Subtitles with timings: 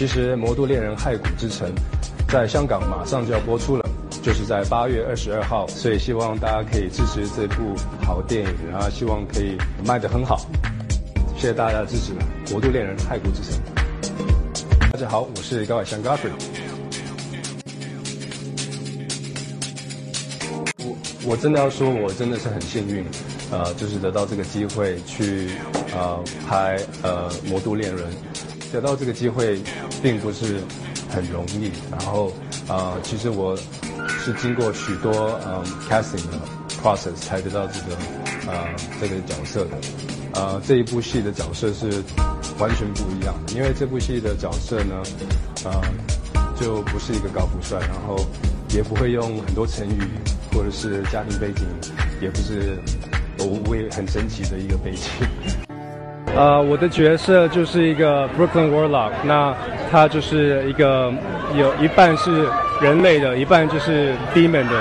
[0.00, 1.68] 其实《魔都猎人骸骨之城》
[2.32, 3.86] 在香港马上就要播出了，
[4.22, 10.40] 就是在八月二十二号，所以希望大家可以支持这部好电影，然后希望可以卖得很好。
[11.36, 12.14] 谢谢大家的支持，
[12.50, 13.60] 《魔都猎人骸骨之城》。
[14.90, 16.30] 大家好，我是高海翔 Godfrey。
[20.78, 20.96] 我
[21.26, 23.04] 我真的要说，我真的是很幸运，
[23.50, 25.50] 呃，就是得到这个机会去
[25.92, 28.06] 呃拍呃《魔都恋人》。
[28.72, 29.60] 得到这个机会
[30.02, 30.60] 并不是
[31.08, 32.32] 很容易，然后
[32.68, 33.56] 呃，其实我
[34.08, 36.40] 是经过许多嗯 casting 的
[36.82, 37.96] process 才得到这个
[38.46, 38.68] 呃
[39.00, 39.76] 这个角色的，
[40.34, 42.02] 呃这一部戏的角色是
[42.58, 45.02] 完全不一样的，因为这部戏的角色呢，
[45.64, 45.82] 呃
[46.60, 48.16] 就不是一个高富帅，然后
[48.70, 50.00] 也不会用很多成语
[50.52, 51.66] 或者是家庭背景，
[52.20, 52.78] 也不是
[53.38, 55.69] 我也很神奇的一个背景。
[56.36, 59.54] 呃，我的角色就是一个 Brooklyn Warlock，那
[59.90, 61.12] 他就是一个
[61.54, 62.46] 有一半是
[62.80, 64.80] 人类的，一半就是 demon 的，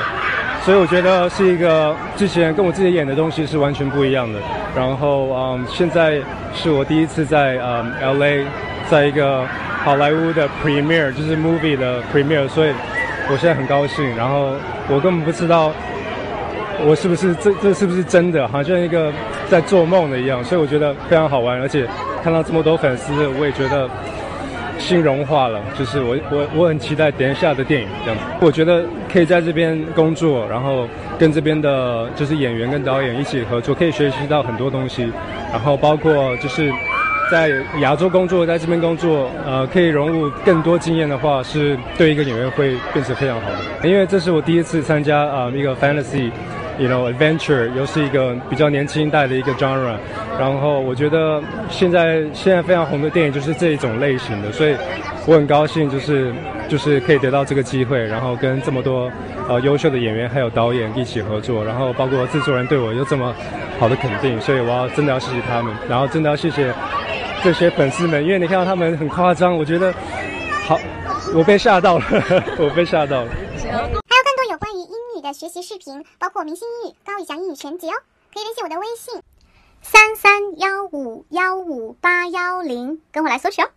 [0.64, 4.39] 所以我觉得是一个之前跟我自己演的东西是完全不一样的。
[4.75, 6.22] 然后，嗯，现在
[6.53, 8.45] 是我第一次在嗯 LA，
[8.88, 9.44] 在一个
[9.84, 12.72] 好莱坞的 premiere，就是 movie 的 premiere，所以
[13.30, 14.16] 我现在很高兴。
[14.16, 14.53] 然后
[14.88, 15.72] 我根本不知道
[16.86, 19.11] 我是不是这这是不是真的，好像一个。
[19.50, 21.88] 在做梦的一样，所以我觉得非常好玩，而且
[22.23, 23.89] 看到这么多粉丝，我也觉得
[24.78, 25.59] 心融化了。
[25.78, 28.23] 就是我我我很期待等一下的电影这样子。
[28.41, 35.11] 我觉得可以在这边工作，然后跟这边的就是演员跟导演一起合作，可以学习到很多东西。
[35.52, 36.72] 然后包括就是
[37.31, 37.50] 在
[37.81, 43.89] 亚洲工作，在这边工作，呃，可以融入更多经验的话，是对一个演员会变成非常好的。
[43.89, 46.30] 因为这是我第一次参加啊一个 fantasy。
[46.80, 49.97] You know, adventure 又是一个比较年轻一代的一个 genre，
[50.39, 54.73] 然后我觉得现在现在非常红的电影就是这一种类型的，所以
[55.25, 56.33] 我很高兴就是
[56.69, 59.11] 就是可以得到这个机会，然后跟这么多
[59.50, 63.35] 呃优秀的演员还有导演一起合作，然后包括制作人对我有这么
[63.78, 66.73] 好的肯定，所以我要真的要谢谢他们，然后真的要谢谢
[67.44, 69.94] 这些粉丝们，因为你看到他们很夸张，我觉得
[70.66, 70.79] 好，
[71.35, 72.06] 我被吓到了，
[72.57, 74.09] 我被吓到了。
[75.34, 77.94] 学习视频包括明星英语、高以翔英语全集哦，
[78.34, 79.22] 可以联系我的微信
[79.81, 83.69] 三三幺五幺五八幺零，跟我来索取哦。